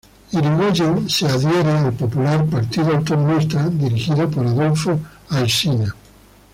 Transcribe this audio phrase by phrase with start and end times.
[0.35, 5.93] Irigoyen adhiere al popular Partido Autonomista dirigido por Adolfo Alsina.